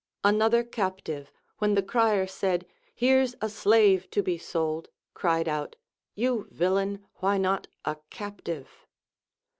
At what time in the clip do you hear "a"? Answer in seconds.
3.39-3.47, 7.85-7.97